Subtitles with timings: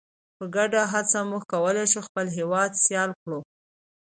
[0.37, 3.39] په ګډه هڅه موږ کولی شو خپل هیواد سیال کړو.